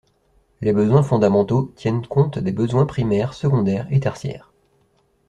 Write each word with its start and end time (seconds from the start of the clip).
Les 0.61 0.73
besoins 0.73 1.03
fondamentaux 1.03 1.71
tiennent 1.75 2.07
compte 2.07 2.39
des 2.39 2.51
besoins 2.51 2.87
primaires, 2.87 3.35
secondaires 3.35 3.85
et 3.91 3.99
tertiaires. 3.99 4.51